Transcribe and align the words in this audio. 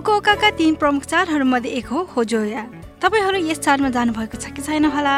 फुकुओकाका 0.00 0.48
तीन 0.56 0.74
प्रमुख 0.80 1.04
चाडहरूमध्ये 1.04 1.70
एक 1.70 1.86
हो 1.86 1.98
होजोया। 2.08 2.62
तपाईँहरू 3.04 3.38
यस 3.44 3.58
चाडमा 3.60 3.88
जानुभएको 3.92 4.36
छ 4.40 4.48
कि 4.48 4.62
छैन 4.64 4.84
होला? 4.88 5.16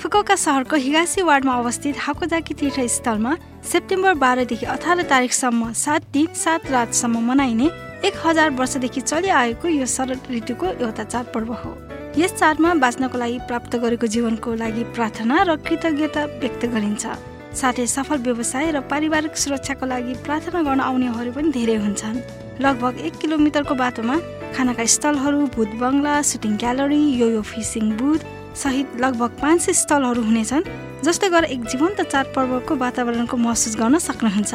फुकुओका 0.00 0.34
सहरको 0.34 0.76
हिगासी 0.76 1.20
वार्डमा 1.20 1.52
अवस्थित 1.52 1.96
हाकोजाकी 2.00 2.54
तीर्थस्थलमा 2.56 3.32
सेप्टेम्बर 3.60 4.14
बाह्रदेखि 4.16 4.66
अठार 4.66 5.02
तारिकसम्म 5.12 5.72
सात 5.76 6.02
दिन 6.16 6.32
सात 6.32 6.70
रातसम्म 6.72 7.20
मनाइने 7.28 7.68
एक 8.08 8.14
हजार 8.24 8.50
वर्षदेखि 8.56 9.00
चलिआएको 9.02 9.68
यो 9.68 9.86
शरद 9.86 10.32
ऋतुको 10.32 10.66
एउटा 10.80 11.04
चाडपर्व 11.04 11.52
हो। 11.52 11.72
यस 12.16 12.32
चाडमा 12.32 12.72
बाँच्नको 12.80 13.18
लागि 13.18 13.38
प्राप्त 13.48 13.76
गरेको 13.84 14.06
जीवनको 14.16 14.54
लागि 14.56 14.84
प्रार्थना 14.96 15.42
र 15.44 15.56
कृतज्ञता 15.60 16.24
व्यक्त 16.40 16.64
गरिन्छ। 16.72 17.04
साथै 17.52 17.86
सफल 17.86 18.24
व्यवसाय 18.24 18.70
र 18.72 18.80
पारिवारिक 18.88 19.36
सुरक्षाको 19.36 19.86
लागि 19.86 20.14
प्रार्थना 20.24 20.62
गर्न 20.62 20.80
आउनेहरू 20.80 21.32
पनि 21.36 21.52
धेरै 21.52 21.76
हुन्छन्। 21.84 22.16
लगभग 22.62 22.98
एक 23.06 23.16
किलोमिटरको 23.18 23.74
बाटोमा 23.74 24.16
खानाका 24.56 24.84
स्थलहरू 24.94 25.46
भूत 25.54 25.70
बङ्गला 25.80 26.14
सुटिङ 26.28 26.52
ग्यालरी 26.62 27.02
यो 27.20 27.28
यो 27.30 27.42
फिसिङ 27.42 27.90
बुथ 27.98 28.20
सहित 28.56 29.00
लगभग 29.00 29.30
पाँच 29.40 29.60
सय 29.60 29.72
स्थलहरू 29.78 30.22
हुनेछन् 30.22 30.68
जसले 31.04 31.28
गर्दा 31.30 31.48
एक 31.54 31.64
जीवन्त 31.72 32.00
चाडपर्वको 32.02 32.76
वातावरणको 32.84 33.36
महसुस 33.36 33.76
गर्न 33.76 33.98
सक्नुहुन्छ। 33.98 34.52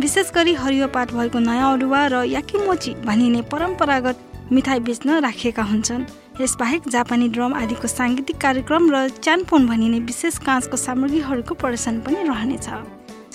विशेष 0.00 0.32
गरी 0.34 0.54
हरियो 0.54 0.88
पात 0.92 1.12
भएको 1.14 1.38
नयाँ 1.38 1.72
अडुवा 1.72 2.00
र 2.12 2.24
याकिमोची 2.28 2.94
भनिने 3.06 3.40
परम्परागत 3.52 4.52
मिठाई 4.52 4.80
बेच्न 4.88 5.20
राखिएका 5.24 5.62
हुन्छन्। 5.62 6.04
यसबाहेक 6.40 6.82
जापानी 6.92 7.28
ड्रम 7.32 7.54
आदिको 7.54 7.88
साङ्गीतिक 7.88 8.36
कार्यक्रम 8.36 8.90
र 8.92 9.08
च्यानपोन 9.24 9.66
भनिने 9.66 10.00
विशेष 10.04 10.38
काँचको 10.44 10.76
सामग्रीहरूको 10.76 11.54
प्रदर्शन 11.54 12.00
पनि 12.04 12.28
रहनेछ। 12.28 12.68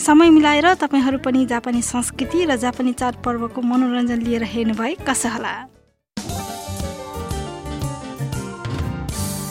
समय 0.02 0.30
मिलाएर 0.30 0.74
तपाईँहरू 0.82 1.18
पनि 1.22 1.46
जापानी 1.46 1.82
संस्कृति 1.82 2.46
र 2.46 2.56
जापानी 2.58 2.94
चाडपर्वको 2.94 3.62
मनोरञ्जन 3.62 4.22
लिएर 4.22 4.44
हेर्नुभए 4.44 4.96
कसो 5.08 5.30
होला? 5.30 5.54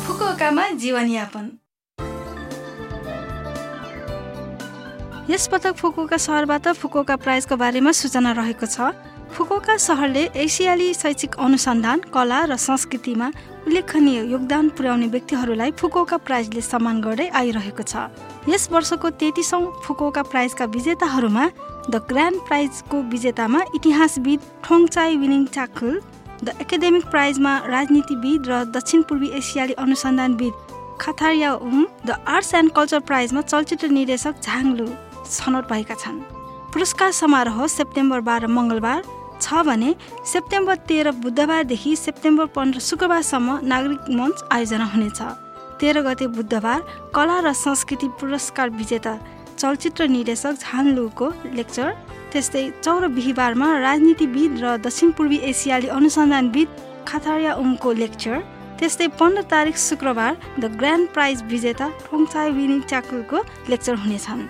फुकुओकामा 0.07 0.65
जीवनयापन। 0.83 1.45
यस 5.31 5.47
पटक 5.47 5.75
फुकुका 5.79 6.17
सहरबाट 6.19 6.69
फुकुका 6.75 7.17
प्राइजको 7.17 7.57
बारेमा 7.57 7.93
सूचना 7.95 8.33
रहेको 8.35 8.67
छ। 8.67 8.91
फुकुका 9.41 9.77
सहरले 9.79 10.23
एसियाली 10.37 10.93
शैक्षिक 10.95 11.35
अनुसन्धान 11.41 12.01
कला 12.13 12.41
र 12.45 12.57
संस्कृतिमा 12.61 13.27
उल्लेखनीय 13.67 14.21
योगदान 14.33 14.69
पुर्याउने 14.77 15.07
व्यक्तिहरूलाई 15.09 15.71
फुकुका 15.81 16.17
प्राइजले 16.29 16.61
सम्मान 16.61 17.01
गर्दै 17.01 17.29
आइरहेको 17.41 17.83
छ। 17.83 18.13
यस 18.53 18.69
वर्षको 18.73 19.11
तेत्तिसौँ 19.17 19.63
फुकुका 19.81 20.23
प्राइजका 20.29 20.65
विजेताहरूमा 20.77 21.45
द 21.89 21.97
ग्रान्ड 22.11 22.41
प्राइजको 22.49 23.01
विजेतामा 23.13 23.61
इतिहासविद 23.77 24.41
Thongchai 24.65 25.17
winning 25.17 25.47
charcoal 25.57 25.95
the 26.45 26.49
academic 26.61 27.05
प्राइजमा 27.09 27.53
राजनीतिविद 27.75 28.41
र 28.45 28.59
दक्षिण 28.77 29.03
पूर्वी 29.09 29.31
एसियाली 29.41 29.75
अनुसन्धानविद 29.85 30.53
Khatharya 31.01 31.53
Um 31.69 31.87
the 32.05 32.19
arts 32.35 32.53
and 32.61 32.73
culture 32.77 33.01
प्राइजमा 33.09 33.41
चलचित्र 33.49 33.89
निर्देशक 33.97 34.45
झाङलु 34.45 34.89
छनौट 35.31 35.73
भएका 35.73 35.97
छन्। 36.05 36.21
पुरस्कार 36.77 37.11
समारोह 37.21 37.67
सेप्टेम्बर 37.77 38.21
बाह्र 38.29 38.53
मङ्गलबार 38.59 39.01
छ 39.51 39.63
भने 39.67 39.95
सेप्टेम्बर 40.33 40.77
तेह्र 40.89 41.11
बुधबारदेखि 41.23 41.95
सेप्टेम्बर 41.97 42.47
पन्ध्र 42.57 42.81
शुक्रबारसम्म 42.81 43.59
नागरिक 43.67 44.03
मञ्च 44.19 44.43
आयोजना 44.53 44.85
हुनेछ। 44.93 45.21
तेह्र 45.81 46.01
गते 46.07 46.27
बुधबार 46.37 46.81
कला 47.15 47.39
र 47.43 47.53
संस्कृति 47.59 48.09
पुरस्कार 48.21 48.71
विजेता 48.79 49.15
चलचित्र 49.59 50.07
निर्देशक 50.09 50.55
झानलुको 50.55 51.33
लेक्चर 51.59 51.91
त्यस्तै 52.33 52.63
चौर 52.85 53.07
बिहिबारमा 53.17 53.69
राजनीतिविद 53.81 54.63
र 54.63 54.77
दक्षिण 54.87 55.11
पूर्वी 55.19 55.39
एसियाली 55.51 55.89
अनुसन्धानविद 55.99 56.69
खाथारिया 57.09 57.55
उङको 57.59 57.93
लेक्चर 58.03 58.39
त्यस्तै 58.79 59.09
पन्ध्र 59.19 59.43
तारिक 59.51 59.77
शुक्रबार 59.89 60.33
द 60.61 60.65
ग्रान्ड 60.79 61.09
प्राइज 61.11 61.43
विजेता 61.51 61.91
ठोङचाई 62.07 62.51
विनिङ 62.55 62.81
च्याकुलको 62.87 63.45
लेक्चर 63.71 63.95
हुनेछन्। 64.07 64.49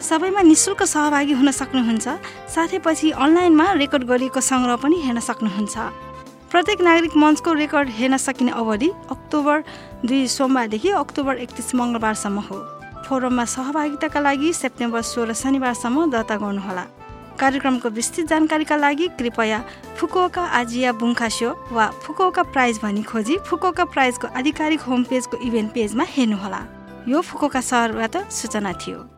सबैमा 0.00 0.42
निशुल्क 0.42 0.82
सहभागी 0.84 1.32
हुन 1.32 1.50
सक्नुहुन्छ। 1.50 2.06
साथै 2.54 2.78
पछि 2.78 3.10
अनलाइनमा 3.18 3.66
रेकर्ड 3.82 4.04
गरिएको 4.06 4.40
सङ्ग्रह 4.40 4.76
पनि 4.78 4.96
हेर्न 5.02 5.20
सक्नुहुन्छ। 5.20 5.76
प्रत्येक 6.50 6.80
नागरिक 6.80 7.14
मञ्चको 7.16 7.52
रेकर्ड 7.52 7.88
हेर्न 7.98 8.16
सकिने 8.16 8.52
अवधि 8.54 8.88
अक्टोबर 9.10 9.56
दुई 10.06 10.26
सोमबारदेखि 10.28 10.90
अक्टोबर 11.02 11.34
एकतिस 11.44 11.74
मङ्गलबारसम्म 11.74 12.38
हो। 12.46 12.56
फोरममा 13.08 13.44
सहभागिताका 13.44 14.20
लागि 14.20 14.52
सेप्टेम्बर 14.52 15.02
सोह्र 15.02 15.32
शनिबारसम्म 15.34 16.10
दर्ता 16.14 16.36
गर्नुहोला। 16.36 16.84
कार्यक्रमको 17.40 17.88
विस्तृत 17.90 18.26
जानकारीका 18.28 18.76
लागि 18.76 19.06
कृपया 19.18 19.58
फुकुओका 19.98 20.44
आजिया 20.62 20.92
बुङ्खास्यो 21.02 21.50
वा 21.74 21.86
फुकुओका 22.06 22.42
प्राइज 22.54 22.80
भनी 22.82 23.02
खोजी 23.02 23.36
फुकुओका 23.46 23.84
प्राइजको 23.92 24.26
आधिकारिक 24.38 24.80
होम 24.88 25.02
पेजको 25.10 25.36
इभेन्ट 25.42 25.70
पेजमा 25.74 26.04
हेर्नुहोला। 26.06 26.60
यो 27.08 27.20
फुकुओका 27.20 27.60
सहरबाट 27.60 28.16
सूचना 28.30 28.72
थियो। 28.78 29.17